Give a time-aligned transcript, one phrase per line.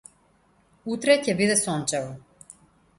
[0.97, 2.21] Утре ќе биде сончево.